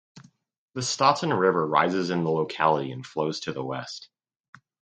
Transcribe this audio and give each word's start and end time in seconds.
The 0.73 0.81
"Staaten 0.81 1.31
River" 1.31 1.63
rises 1.67 2.09
in 2.09 2.23
the 2.23 2.31
locality 2.31 2.89
and 2.91 3.05
flows 3.05 3.41
to 3.41 3.53
the 3.53 3.63
west. 3.63 4.09